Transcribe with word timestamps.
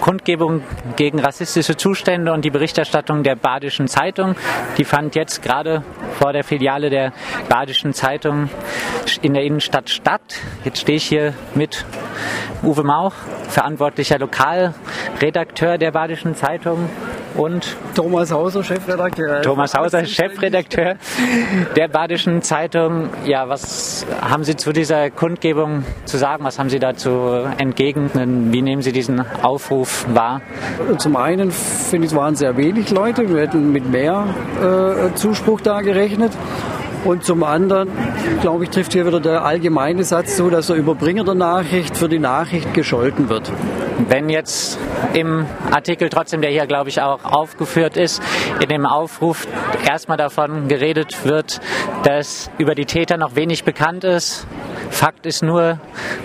Kundgebung 0.00 0.62
gegen 0.96 1.20
rassistische 1.20 1.76
Zustände 1.76 2.32
und 2.32 2.44
die 2.44 2.50
Berichterstattung 2.50 3.22
der 3.22 3.36
Badischen 3.36 3.86
Zeitung. 3.86 4.34
Die 4.78 4.84
fand 4.84 5.14
jetzt 5.14 5.42
gerade 5.42 5.84
vor 6.18 6.32
der 6.32 6.42
Filiale 6.42 6.90
der 6.90 7.12
Badischen 7.48 7.92
Zeitung 7.92 8.48
in 9.22 9.34
der 9.34 9.44
Innenstadt 9.44 9.90
statt. 9.90 10.40
Jetzt 10.64 10.80
stehe 10.80 10.96
ich 10.96 11.04
hier 11.04 11.34
mit 11.54 11.84
Uwe 12.62 12.82
Mauch, 12.82 13.14
verantwortlicher 13.48 14.18
Lokalredakteur 14.18 15.78
der 15.78 15.92
Badischen 15.92 16.34
Zeitung 16.34 16.88
und 17.34 17.76
Thomas 17.94 18.30
Hauser, 18.30 18.62
Chefredakteur. 18.62 19.42
Thomas 19.42 19.74
Hauser, 19.74 20.04
Chefredakteur 20.04 20.96
der 21.76 21.88
Badischen 21.88 22.42
Zeitung. 22.42 23.10
Ja, 23.24 23.48
was 23.48 24.06
haben 24.20 24.44
Sie 24.44 24.56
zu 24.56 24.72
dieser 24.72 25.10
Kundgebung 25.10 25.84
zu 26.04 26.18
sagen? 26.18 26.44
Was 26.44 26.58
haben 26.58 26.70
Sie 26.70 26.78
dazu 26.78 27.10
entgegen? 27.58 28.10
Wie 28.52 28.62
nehmen 28.62 28.82
Sie 28.82 28.92
diesen 28.92 29.24
Aufruf 29.42 30.06
wahr? 30.12 30.40
Zum 30.98 31.16
einen 31.16 31.50
finde 31.50 32.06
ich, 32.06 32.12
es 32.12 32.16
waren 32.16 32.36
sehr 32.36 32.56
wenig 32.56 32.90
Leute. 32.90 33.28
Wir 33.28 33.42
hätten 33.42 33.72
mit 33.72 33.88
mehr 33.90 34.26
äh, 34.60 35.14
Zuspruch 35.14 35.60
da 35.60 35.80
gerechnet. 35.80 36.32
Und 37.04 37.24
zum 37.24 37.42
anderen, 37.44 37.88
glaube 38.42 38.64
ich, 38.64 38.70
trifft 38.70 38.92
hier 38.92 39.06
wieder 39.06 39.20
der 39.20 39.44
allgemeine 39.44 40.04
Satz 40.04 40.36
zu, 40.36 40.50
dass 40.50 40.66
der 40.66 40.76
Überbringer 40.76 41.24
der 41.24 41.34
Nachricht 41.34 41.96
für 41.96 42.08
die 42.08 42.18
Nachricht 42.18 42.74
gescholten 42.74 43.28
wird. 43.28 43.50
Wenn 44.08 44.28
jetzt 44.28 44.78
im 45.14 45.46
Artikel 45.70 46.08
trotzdem, 46.10 46.42
der 46.42 46.50
hier, 46.50 46.66
glaube 46.66 46.90
ich, 46.90 47.00
auch 47.00 47.24
aufgeführt 47.24 47.96
ist, 47.96 48.22
in 48.60 48.68
dem 48.68 48.84
Aufruf 48.86 49.46
erstmal 49.86 50.18
davon 50.18 50.68
geredet 50.68 51.24
wird, 51.24 51.60
dass 52.02 52.50
über 52.58 52.74
die 52.74 52.86
Täter 52.86 53.16
noch 53.16 53.34
wenig 53.34 53.64
bekannt 53.64 54.04
ist, 54.04 54.46
Fakt 54.90 55.24
ist 55.24 55.42
nur, 55.42 55.78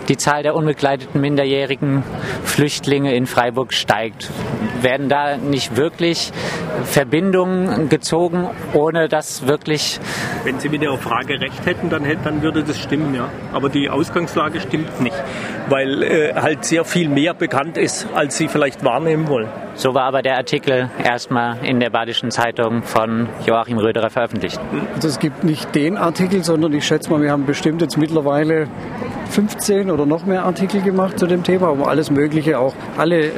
die 0.09 0.17
Zahl 0.17 0.43
der 0.43 0.55
unbegleiteten 0.55 1.21
minderjährigen 1.21 2.03
Flüchtlinge 2.43 3.15
in 3.15 3.25
Freiburg 3.25 3.73
steigt. 3.73 4.29
Werden 4.81 5.07
da 5.07 5.37
nicht 5.37 5.77
wirklich 5.77 6.31
Verbindungen 6.83 7.87
gezogen, 7.89 8.49
ohne 8.73 9.07
dass 9.07 9.47
wirklich. 9.47 9.99
Wenn 10.43 10.59
Sie 10.59 10.69
mit 10.69 10.81
der 10.81 10.97
Frage 10.97 11.39
recht 11.39 11.65
hätten, 11.65 11.89
dann, 11.89 12.03
dann 12.23 12.41
würde 12.41 12.63
das 12.63 12.79
stimmen, 12.79 13.15
ja. 13.15 13.29
Aber 13.53 13.69
die 13.69 13.89
Ausgangslage 13.89 14.59
stimmt 14.59 14.99
nicht, 14.99 15.15
weil 15.69 16.03
äh, 16.03 16.33
halt 16.35 16.65
sehr 16.65 16.85
viel 16.85 17.09
mehr 17.09 17.33
bekannt 17.33 17.77
ist, 17.77 18.07
als 18.13 18.37
Sie 18.37 18.47
vielleicht 18.47 18.83
wahrnehmen 18.83 19.27
wollen. 19.27 19.47
So 19.75 19.93
war 19.93 20.03
aber 20.03 20.21
der 20.21 20.37
Artikel 20.37 20.89
erstmal 21.03 21.57
in 21.65 21.79
der 21.79 21.89
Badischen 21.89 22.31
Zeitung 22.31 22.83
von 22.83 23.27
Joachim 23.45 23.77
Röderer 23.77 24.09
veröffentlicht. 24.09 24.59
Also 24.93 25.09
es 25.09 25.19
gibt 25.19 25.43
nicht 25.43 25.75
den 25.75 25.97
Artikel, 25.97 26.43
sondern 26.43 26.73
ich 26.73 26.85
schätze 26.85 27.09
mal, 27.09 27.21
wir 27.21 27.31
haben 27.31 27.45
bestimmt 27.45 27.81
jetzt 27.81 27.97
mittlerweile 27.97 28.67
15 29.31 29.91
oder 29.91 30.05
noch 30.05 30.25
mehr 30.25 30.43
Artikel 30.43 30.81
gemacht 30.81 31.19
zu 31.19 31.27
dem 31.27 31.43
Thema, 31.43 31.69
um 31.69 31.83
alles 31.83 32.09
Mögliche, 32.09 32.59
auch 32.59 32.73
alle 32.97 33.25
äh, 33.25 33.31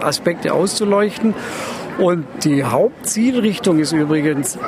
Aspekte 0.00 0.52
auszuleuchten. 0.52 1.34
Und 1.98 2.26
die 2.44 2.62
Hauptzielrichtung 2.62 3.78
ist 3.78 3.92
übrigens 3.92 4.58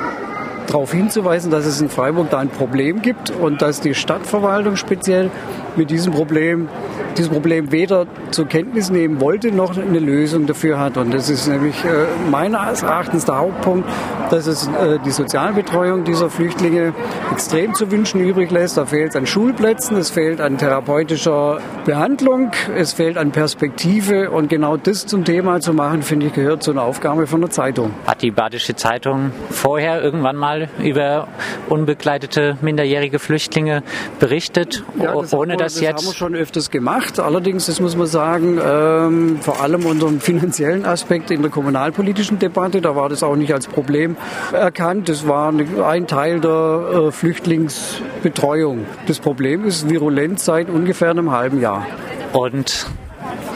darauf 0.69 0.91
hinzuweisen, 0.91 1.51
dass 1.51 1.65
es 1.65 1.81
in 1.81 1.89
Freiburg 1.89 2.29
da 2.29 2.39
ein 2.39 2.49
Problem 2.49 3.01
gibt 3.01 3.31
und 3.31 3.61
dass 3.61 3.81
die 3.81 3.95
Stadtverwaltung 3.95 4.75
speziell 4.75 5.31
mit 5.75 5.89
diesem 5.89 6.13
Problem 6.13 6.69
dieses 7.17 7.31
Problem 7.31 7.71
weder 7.71 8.05
zur 8.31 8.47
Kenntnis 8.47 8.89
nehmen 8.89 9.19
wollte, 9.19 9.51
noch 9.51 9.75
eine 9.77 9.99
Lösung 9.99 10.45
dafür 10.45 10.79
hat. 10.79 10.97
Und 10.97 11.13
das 11.13 11.29
ist 11.29 11.47
nämlich 11.47 11.83
äh, 11.83 12.05
meines 12.29 12.83
Erachtens 12.83 13.25
der 13.25 13.37
Hauptpunkt, 13.37 13.89
dass 14.29 14.47
es 14.47 14.67
äh, 14.67 14.99
die 15.05 15.11
Sozialbetreuung 15.11 16.03
dieser 16.03 16.29
Flüchtlinge 16.29 16.93
extrem 17.31 17.73
zu 17.73 17.91
wünschen 17.91 18.21
übrig 18.21 18.51
lässt. 18.51 18.77
Da 18.77 18.85
fehlt 18.85 19.09
es 19.09 19.15
an 19.15 19.25
Schulplätzen, 19.25 19.97
es 19.97 20.09
fehlt 20.09 20.39
an 20.39 20.57
therapeutischer 20.57 21.59
Behandlung, 21.85 22.51
es 22.75 22.93
fehlt 22.93 23.17
an 23.17 23.31
Perspektive. 23.31 24.31
Und 24.31 24.49
genau 24.49 24.77
das 24.77 25.05
zum 25.05 25.25
Thema 25.25 25.59
zu 25.59 25.73
machen, 25.73 26.03
finde 26.03 26.27
ich, 26.27 26.33
gehört 26.33 26.63
zu 26.63 26.71
einer 26.71 26.83
Aufgabe 26.83 27.27
von 27.27 27.41
der 27.41 27.49
Zeitung. 27.49 27.91
Hat 28.05 28.21
die 28.21 28.31
Badische 28.31 28.75
Zeitung 28.75 29.31
vorher 29.49 30.01
irgendwann 30.01 30.35
mal 30.35 30.58
über 30.83 31.27
unbegleitete 31.69 32.57
minderjährige 32.61 33.19
Flüchtlinge 33.19 33.83
berichtet, 34.19 34.83
ja, 34.99 35.13
das 35.13 35.33
ohne 35.33 35.55
dass 35.55 35.73
das 35.73 35.81
jetzt... 35.81 35.93
Das 35.93 36.05
haben 36.05 36.11
wir 36.11 36.17
schon 36.17 36.35
öfters 36.35 36.71
gemacht. 36.71 37.19
Allerdings, 37.19 37.67
das 37.67 37.79
muss 37.79 37.95
man 37.95 38.07
sagen, 38.07 38.59
ähm, 38.63 39.39
vor 39.41 39.61
allem 39.61 39.85
unter 39.85 40.07
dem 40.07 40.19
finanziellen 40.19 40.85
Aspekt 40.85 41.31
in 41.31 41.41
der 41.41 41.51
kommunalpolitischen 41.51 42.39
Debatte, 42.39 42.81
da 42.81 42.95
war 42.95 43.09
das 43.09 43.23
auch 43.23 43.35
nicht 43.35 43.53
als 43.53 43.67
Problem 43.67 44.17
erkannt. 44.51 45.09
Das 45.09 45.27
war 45.27 45.53
ein 45.87 46.07
Teil 46.07 46.39
der 46.39 47.07
äh, 47.07 47.11
Flüchtlingsbetreuung. 47.11 48.85
Das 49.07 49.19
Problem 49.19 49.65
ist 49.65 49.89
virulent 49.89 50.39
seit 50.39 50.69
ungefähr 50.69 51.11
einem 51.11 51.31
halben 51.31 51.61
Jahr. 51.61 51.85
Und 52.33 52.87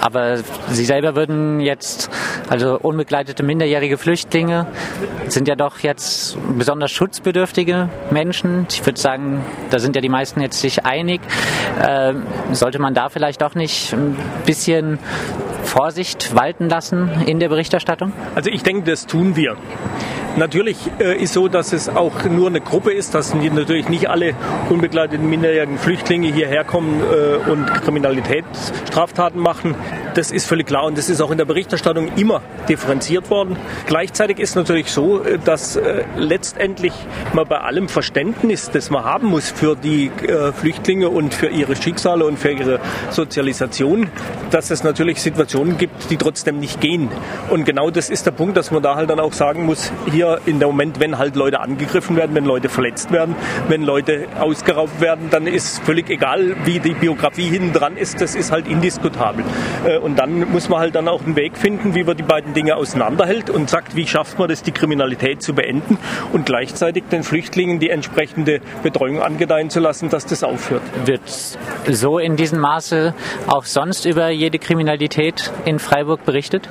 aber 0.01 0.39
Sie 0.69 0.83
selber 0.83 1.15
würden 1.15 1.61
jetzt, 1.61 2.09
also 2.53 2.77
unbegleitete 2.79 3.41
minderjährige 3.41 3.97
Flüchtlinge 3.97 4.67
sind 5.27 5.47
ja 5.47 5.55
doch 5.55 5.79
jetzt 5.79 6.37
besonders 6.55 6.91
schutzbedürftige 6.91 7.89
Menschen. 8.11 8.67
Ich 8.69 8.85
würde 8.85 8.99
sagen, 8.99 9.43
da 9.71 9.79
sind 9.79 9.95
ja 9.95 10.03
die 10.03 10.09
meisten 10.09 10.39
jetzt 10.39 10.61
sich 10.61 10.85
einig. 10.85 11.19
Äh, 11.81 12.13
sollte 12.51 12.77
man 12.77 12.93
da 12.93 13.09
vielleicht 13.09 13.41
doch 13.41 13.55
nicht 13.55 13.93
ein 13.93 14.15
bisschen 14.45 14.99
Vorsicht 15.63 16.35
walten 16.35 16.69
lassen 16.69 17.09
in 17.25 17.39
der 17.39 17.49
Berichterstattung? 17.49 18.13
Also 18.35 18.51
ich 18.51 18.61
denke, 18.61 18.83
das 18.87 19.07
tun 19.07 19.35
wir. 19.35 19.57
Natürlich 20.37 20.77
äh, 20.99 21.17
ist 21.17 21.33
so, 21.33 21.47
dass 21.47 21.73
es 21.73 21.89
auch 21.89 22.23
nur 22.25 22.49
eine 22.49 22.61
Gruppe 22.61 22.93
ist, 22.93 23.15
dass 23.15 23.33
natürlich 23.33 23.89
nicht 23.89 24.11
alle 24.11 24.35
unbegleiteten 24.69 25.27
minderjährigen 25.27 25.79
Flüchtlinge 25.79 26.27
hierher 26.31 26.63
kommen 26.63 27.01
äh, 27.01 27.49
und 27.49 27.65
Kriminalitätsstraftaten 27.65 29.41
machen. 29.41 29.73
Das 30.13 30.31
ist 30.31 30.47
völlig 30.47 30.67
klar 30.67 30.85
und 30.85 30.97
das 30.97 31.09
ist 31.09 31.21
auch 31.21 31.31
in 31.31 31.37
der 31.37 31.45
Berichterstattung 31.45 32.09
immer 32.15 32.41
differenziert 32.67 33.29
worden. 33.29 33.57
Gleichzeitig 33.85 34.39
ist 34.39 34.55
natürlich 34.55 34.91
so, 34.91 35.21
äh, 35.23 35.37
dass 35.37 35.75
äh, 35.75 36.03
letztendlich 36.17 36.93
man 37.33 37.47
bei 37.47 37.59
allem 37.59 37.87
Verständnis, 37.87 38.71
das 38.71 38.89
man 38.89 39.03
haben 39.03 39.27
muss 39.27 39.51
für 39.51 39.75
die 39.75 40.07
äh, 40.07 40.51
Flüchtlinge 40.51 41.09
und 41.09 41.33
für 41.33 41.47
ihre 41.47 41.75
Schicksale 41.75 42.25
und 42.25 42.39
für 42.39 42.51
ihre 42.51 42.79
Sozialisation, 43.11 44.07
dass 44.49 44.71
es 44.71 44.83
natürlich 44.83 45.21
Situationen 45.21 45.77
gibt, 45.77 46.09
die 46.09 46.17
trotzdem 46.17 46.59
nicht 46.59 46.81
gehen. 46.81 47.09
Und 47.49 47.65
genau 47.65 47.91
das 47.91 48.09
ist 48.09 48.25
der 48.25 48.31
Punkt, 48.31 48.57
dass 48.57 48.71
man 48.71 48.81
da 48.81 48.95
halt 48.95 49.09
dann 49.09 49.19
auch 49.19 49.33
sagen 49.33 49.65
muss, 49.65 49.91
hier 50.11 50.23
hier 50.23 50.39
in 50.45 50.59
dem 50.59 50.69
Moment, 50.69 50.99
wenn 50.99 51.17
halt 51.17 51.35
Leute 51.35 51.59
angegriffen 51.59 52.15
werden, 52.15 52.35
wenn 52.35 52.45
Leute 52.45 52.69
verletzt 52.69 53.11
werden, 53.11 53.35
wenn 53.67 53.83
Leute 53.83 54.27
ausgeraubt 54.39 55.01
werden, 55.01 55.29
dann 55.29 55.47
ist 55.47 55.83
völlig 55.83 56.09
egal, 56.09 56.55
wie 56.65 56.79
die 56.79 56.93
Biografie 56.93 57.49
hinten 57.49 57.73
dran 57.73 57.97
ist, 57.97 58.21
das 58.21 58.35
ist 58.35 58.51
halt 58.51 58.67
indiskutabel. 58.67 59.43
Und 60.03 60.19
dann 60.19 60.51
muss 60.51 60.67
man 60.67 60.79
halt 60.79 60.95
dann 60.95 61.07
auch 61.07 61.23
einen 61.23 61.35
Weg 61.37 61.57
finden, 61.57 61.95
wie 61.95 62.03
man 62.03 62.17
die 62.17 62.23
beiden 62.23 62.53
Dinge 62.53 62.75
auseinanderhält 62.75 63.49
und 63.49 63.69
sagt, 63.69 63.95
wie 63.95 64.05
schafft 64.05 64.37
man 64.37 64.49
das, 64.49 64.61
die 64.61 64.71
Kriminalität 64.71 65.41
zu 65.41 65.53
beenden 65.53 65.97
und 66.33 66.45
gleichzeitig 66.45 67.05
den 67.09 67.23
Flüchtlingen 67.23 67.79
die 67.79 67.89
entsprechende 67.89 68.59
Betreuung 68.83 69.21
angedeihen 69.21 69.69
zu 69.69 69.79
lassen, 69.79 70.09
dass 70.09 70.25
das 70.25 70.43
aufhört. 70.43 70.83
Wird 71.05 71.21
so 71.89 72.19
in 72.19 72.35
diesem 72.35 72.59
Maße 72.59 73.13
auch 73.47 73.63
sonst 73.63 74.05
über 74.05 74.29
jede 74.29 74.59
Kriminalität 74.59 75.51
in 75.65 75.79
Freiburg 75.79 76.25
berichtet? 76.25 76.67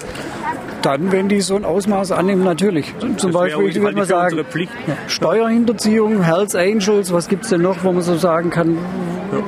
Dann, 0.83 1.13
wenn 1.13 1.29
die 1.29 1.41
so 1.41 1.57
ein 1.57 1.65
Ausmaß 1.65 2.11
annehmen, 2.13 2.43
natürlich. 2.43 2.93
Zum 2.99 3.17
das 3.17 3.31
Beispiel, 3.31 3.69
ich 3.69 3.81
würde 3.81 3.97
mal 3.97 4.05
sagen, 4.05 4.37
ja, 4.37 4.95
Steuerhinterziehung, 5.07 6.23
Hells 6.23 6.55
Angels, 6.55 7.13
was 7.13 7.29
gibt 7.29 7.45
es 7.45 7.51
denn 7.51 7.63
noch, 7.63 7.85
wo 7.85 7.93
man 7.93 8.03
so 8.03 8.17
sagen 8.17 8.51
kann, 8.51 8.75
ja. 8.75 9.39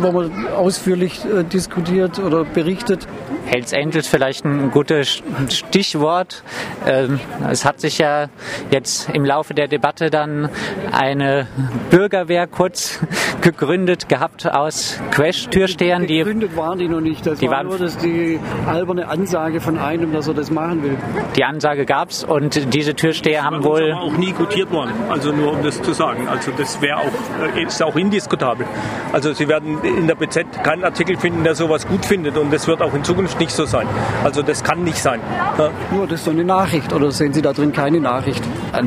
wo 0.00 0.12
man 0.12 0.46
ausführlich 0.54 1.24
äh, 1.24 1.42
diskutiert 1.42 2.20
oder 2.20 2.44
berichtet? 2.44 3.08
Hells 3.46 3.72
Angels 3.72 4.08
vielleicht 4.08 4.44
ein 4.44 4.70
gutes 4.70 5.22
Stichwort. 5.48 6.42
Ähm, 6.86 7.20
es 7.50 7.64
hat 7.64 7.80
sich 7.80 7.98
ja 7.98 8.28
jetzt 8.70 9.10
im 9.10 9.24
Laufe 9.24 9.54
der 9.54 9.68
Debatte 9.68 10.10
dann 10.10 10.48
eine 10.92 11.46
Bürgerwehr 11.90 12.46
kurz 12.46 13.00
gegründet 13.40 14.08
gehabt 14.08 14.46
aus 14.46 15.00
Crash-Türstehern. 15.10 16.06
Die 16.06 16.18
gegründet 16.18 16.56
waren 16.56 16.78
die 16.78 16.88
noch 16.88 17.00
nicht. 17.00 17.26
Das 17.26 17.38
die 17.38 17.48
war 17.48 17.62
nur 17.62 17.78
das 17.78 17.98
die 17.98 18.40
alberne 18.66 19.08
Ansage 19.08 19.60
von 19.60 19.78
einem, 19.78 20.12
dass 20.12 20.28
er 20.28 20.34
das 20.34 20.50
machen 20.50 20.82
will. 20.82 20.96
Die 21.36 21.44
Ansage 21.44 21.84
gab 21.84 22.10
es 22.10 22.24
und 22.24 22.74
diese 22.74 22.94
Türsteher 22.94 23.44
haben 23.44 23.62
wohl 23.64 23.92
auch 23.92 24.16
nie 24.16 24.32
gutiert 24.32 24.70
worden. 24.70 24.92
Also 25.10 25.32
nur 25.32 25.52
um 25.52 25.62
das 25.62 25.80
zu 25.82 25.92
sagen. 25.92 26.28
Also 26.28 26.50
das 26.56 26.80
wäre 26.80 26.98
auch 26.98 27.56
äh, 27.56 27.62
ist 27.62 27.82
auch 27.82 27.96
indiskutabel. 27.96 28.66
Also 29.12 29.32
Sie 29.32 29.48
werden 29.48 29.82
in 29.82 30.06
der 30.06 30.14
BZ 30.14 30.46
keinen 30.62 30.84
Artikel 30.84 31.16
finden, 31.16 31.44
der 31.44 31.54
sowas 31.54 31.86
gut 31.86 32.04
findet 32.04 32.36
und 32.36 32.52
das 32.52 32.66
wird 32.66 32.82
auch 32.82 32.94
in 32.94 33.04
Zukunft 33.04 33.33
nicht 33.38 33.52
so 33.52 33.64
sein. 33.64 33.86
Also 34.22 34.42
das 34.42 34.62
kann 34.62 34.82
nicht 34.82 34.98
sein. 34.98 35.20
Ja. 35.58 35.70
Nur 35.90 36.06
das 36.06 36.20
ist 36.20 36.24
so 36.24 36.30
eine 36.30 36.44
Nachricht 36.44 36.92
oder 36.92 37.10
sehen 37.10 37.32
Sie 37.32 37.42
da 37.42 37.52
drin 37.52 37.72
keine 37.72 38.00
Nachricht? 38.00 38.42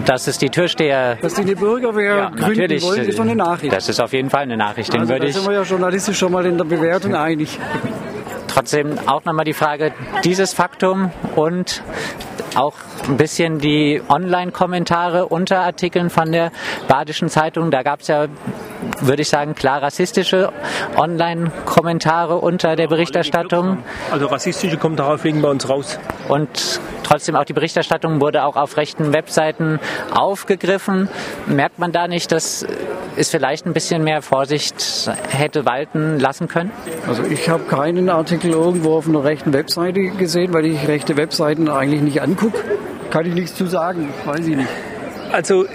Das 0.05 0.27
ist 0.27 0.41
die 0.41 0.49
Türsteher. 0.49 1.17
Dass 1.21 1.35
die 1.35 1.41
eine 1.41 1.55
Bürgerwehr 1.55 2.15
ja, 2.15 2.29
gründen 2.29 2.81
wollen, 2.81 3.01
ist 3.01 3.15
so 3.15 3.21
eine 3.21 3.35
Nachricht. 3.35 3.73
Das 3.73 3.89
ist 3.89 3.99
auf 3.99 4.13
jeden 4.13 4.29
Fall 4.29 4.43
eine 4.43 4.57
Nachricht. 4.57 4.93
Den 4.93 5.01
also 5.01 5.13
würde 5.13 5.27
da 5.27 5.31
sind 5.31 5.47
wir 5.47 5.53
ja 5.53 5.63
journalistisch 5.63 6.17
schon 6.17 6.31
mal 6.31 6.45
in 6.45 6.57
der 6.57 6.65
Bewertung 6.65 7.15
einig. 7.15 7.59
Trotzdem 8.57 8.97
auch 9.07 9.23
nochmal 9.23 9.45
die 9.45 9.53
Frage, 9.53 9.93
dieses 10.23 10.51
Faktum 10.51 11.11
und 11.35 11.83
auch 12.55 12.73
ein 13.07 13.15
bisschen 13.15 13.59
die 13.59 14.01
Online-Kommentare 14.09 15.27
unter 15.27 15.59
Artikeln 15.59 16.09
von 16.09 16.31
der 16.31 16.51
Badischen 16.87 17.29
Zeitung. 17.29 17.69
Da 17.69 17.83
gab 17.83 18.01
es 18.01 18.07
ja 18.07 18.25
würde 18.99 19.21
ich 19.21 19.29
sagen, 19.29 19.53
klar 19.53 19.83
rassistische 19.83 20.51
Online-Kommentare 20.95 22.37
unter 22.39 22.75
der 22.75 22.87
Berichterstattung. 22.87 23.83
Also 24.11 24.25
rassistische 24.25 24.77
Kommentare 24.77 25.19
fliegen 25.19 25.41
bei 25.41 25.49
uns 25.49 25.69
raus. 25.69 25.99
Und 26.27 26.79
trotzdem 27.03 27.35
auch 27.35 27.45
die 27.45 27.53
Berichterstattung 27.53 28.21
wurde 28.21 28.43
auch 28.43 28.55
auf 28.55 28.77
rechten 28.77 29.13
Webseiten 29.13 29.79
aufgegriffen. 30.13 31.09
Merkt 31.45 31.77
man 31.79 31.91
da 31.91 32.07
nicht, 32.07 32.31
dass 32.31 32.65
es 33.17 33.29
vielleicht 33.29 33.65
ein 33.65 33.73
bisschen 33.73 34.03
mehr 34.03 34.21
Vorsicht 34.21 35.09
hätte 35.29 35.65
walten 35.65 36.19
lassen 36.19 36.47
können? 36.47 36.71
Also 37.07 37.23
ich 37.23 37.49
habe 37.49 37.63
keinen 37.63 38.09
Artikel 38.09 38.51
irgendwo 38.51 38.97
auf 38.97 39.07
einer 39.07 39.23
rechten 39.23 39.53
Webseite 39.53 40.09
gesehen, 40.09 40.53
weil 40.53 40.65
ich 40.65 40.87
rechte 40.87 41.17
Webseiten 41.17 41.69
eigentlich 41.69 42.01
nicht 42.01 42.21
angucke. 42.21 42.59
Kann 43.09 43.25
ich 43.25 43.33
nichts 43.33 43.55
zu 43.55 43.65
sagen, 43.65 44.09
weiß 44.25 44.47
ich 44.47 44.55
nicht. 44.55 44.69
Also 45.31 45.65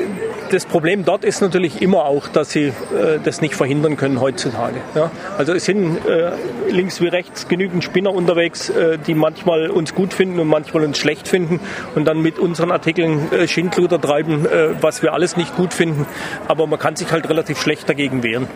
das 0.53 0.67
Problem 0.67 1.05
dort 1.05 1.25
ist 1.25 1.41
natürlich 1.41 1.81
immer 1.81 2.05
auch, 2.05 2.29
dass 2.29 2.51
sie 2.51 2.67
äh, 2.67 3.19
das 3.23 3.41
nicht 3.41 3.55
verhindern 3.55 3.97
können 3.97 4.21
heutzutage. 4.21 4.77
Ja? 4.95 5.11
Also 5.39 5.55
es 5.55 5.65
sind 5.65 6.05
äh, 6.07 6.33
links 6.69 7.01
wie 7.01 7.09
rechts 7.09 7.49
genügend 7.49 7.83
Spinner 7.83 8.13
unterwegs, 8.13 8.69
äh, 8.69 8.99
die 8.99 9.15
manchmal 9.15 9.71
uns 9.71 9.95
gut 9.95 10.13
finden 10.13 10.39
und 10.41 10.49
manchmal 10.49 10.85
uns 10.85 10.99
schlecht 10.99 11.27
finden 11.27 11.61
und 11.95 12.05
dann 12.05 12.21
mit 12.21 12.39
unseren 12.39 12.71
Artikeln 12.71 13.33
äh, 13.33 13.49
Schindluder 13.49 14.01
treiben, 14.01 14.47
äh, 14.47 14.69
was 14.81 15.03
wir 15.03 15.15
alles 15.15 15.37
nicht 15.37 15.57
gut 15.57 15.73
finden. 15.73 16.07
Aber 16.49 16.67
man 16.67 16.79
kann 16.79 16.97
sich 16.97 17.11
halt 17.13 17.29
relativ 17.29 17.59
schlecht 17.61 17.89
dagegen 17.89 18.23
wehren. 18.23 18.47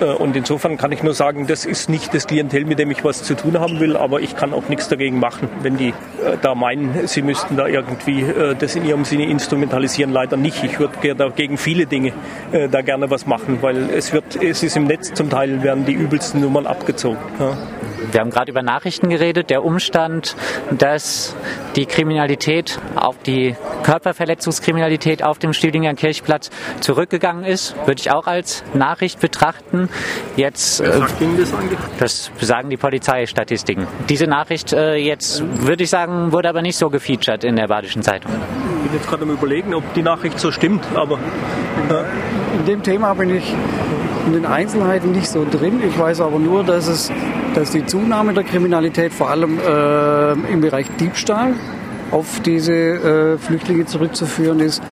Äh, 0.00 0.04
und 0.04 0.36
insofern 0.36 0.76
kann 0.76 0.92
ich 0.92 1.02
nur 1.02 1.14
sagen, 1.14 1.46
das 1.46 1.64
ist 1.64 1.88
nicht 1.88 2.12
das 2.12 2.26
Klientel, 2.26 2.66
mit 2.66 2.78
dem 2.78 2.90
ich 2.90 3.04
was 3.04 3.22
zu 3.22 3.34
tun 3.34 3.58
haben 3.58 3.80
will, 3.80 3.96
aber 3.96 4.20
ich 4.20 4.36
kann 4.36 4.52
auch 4.52 4.68
nichts 4.68 4.88
dagegen 4.88 5.18
machen, 5.18 5.48
wenn 5.62 5.76
die 5.76 5.94
da 6.40 6.54
meinen, 6.54 7.06
sie 7.06 7.22
müssten 7.22 7.56
da 7.56 7.66
irgendwie 7.66 8.24
das 8.58 8.76
in 8.76 8.84
ihrem 8.84 9.04
Sinne 9.04 9.26
instrumentalisieren. 9.26 10.12
Leider 10.12 10.36
nicht. 10.36 10.62
Ich 10.62 10.78
würde 10.78 10.94
dagegen 11.28 11.56
viele 11.56 11.86
Dinge 11.86 12.12
da 12.70 12.82
gerne 12.82 13.10
was 13.10 13.26
machen, 13.26 13.58
weil 13.60 13.90
es 13.90 14.12
wird, 14.12 14.42
es 14.42 14.62
ist 14.62 14.76
im 14.76 14.84
Netz 14.84 15.12
zum 15.14 15.30
Teil 15.30 15.62
werden 15.62 15.84
die 15.84 15.92
übelsten 15.92 16.40
Nummern 16.40 16.66
abgezogen. 16.66 17.18
Ja. 17.38 17.56
Wir 18.10 18.20
haben 18.20 18.30
gerade 18.30 18.50
über 18.50 18.62
Nachrichten 18.62 19.08
geredet. 19.08 19.48
Der 19.48 19.64
Umstand, 19.64 20.34
dass 20.70 21.36
die 21.76 21.86
Kriminalität 21.86 22.80
auf 22.96 23.16
die 23.18 23.54
Körperverletzungskriminalität 23.84 25.22
auf 25.22 25.38
dem 25.38 25.52
Stühlinger 25.52 25.94
Kirchplatz 25.94 26.50
zurückgegangen 26.80 27.44
ist, 27.44 27.76
würde 27.86 28.00
ich 28.00 28.10
auch 28.10 28.26
als 28.26 28.64
Nachricht 28.74 29.20
betrachten. 29.20 29.88
Jetzt, 30.36 30.82
eigentlich? 30.82 31.48
Das 31.98 32.30
sagen 32.40 32.70
die 32.70 32.76
Polizeistatistiken. 32.76 33.86
Diese 34.08 34.26
Nachricht 34.26 34.72
äh, 34.72 34.96
jetzt, 34.96 35.42
würde 35.64 35.84
ich 35.84 35.90
sagen, 35.90 36.32
wurde 36.32 36.48
aber 36.48 36.62
nicht 36.62 36.76
so 36.76 36.90
gefeatured 36.90 37.44
in 37.44 37.56
der 37.56 37.68
Badischen 37.68 38.02
Zeitung. 38.02 38.32
Bin 38.92 39.00
jetzt 39.00 39.08
gerade 39.08 39.22
am 39.22 39.30
überlegen, 39.30 39.72
ob 39.72 39.94
die 39.94 40.02
Nachricht 40.02 40.38
so 40.38 40.50
stimmt, 40.50 40.84
aber... 40.94 41.18
Ja. 41.88 42.04
In 42.58 42.66
dem 42.66 42.82
Thema 42.82 43.14
bin 43.14 43.34
ich 43.34 43.54
in 44.26 44.34
den 44.34 44.44
Einzelheiten 44.44 45.12
nicht 45.12 45.28
so 45.28 45.46
drin. 45.50 45.80
Ich 45.88 45.98
weiß 45.98 46.20
aber 46.20 46.38
nur, 46.38 46.62
dass, 46.62 46.88
es, 46.88 47.10
dass 47.54 47.70
die 47.70 47.86
Zunahme 47.86 48.34
der 48.34 48.44
Kriminalität 48.44 49.14
vor 49.14 49.30
allem 49.30 49.58
äh, 49.58 50.32
im 50.52 50.60
Bereich 50.60 50.88
Diebstahl 51.00 51.54
auf 52.10 52.40
diese 52.40 52.72
äh, 52.74 53.38
Flüchtlinge 53.38 53.86
zurückzuführen 53.86 54.60
ist. 54.60 54.80